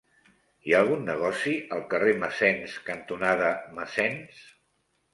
Hi 0.63 0.71
ha 0.71 0.79
algun 0.85 1.05
negoci 1.09 1.53
al 1.77 1.85
carrer 1.93 2.17
Massens 2.25 2.81
cantonada 2.91 3.55
Massens? 3.81 4.45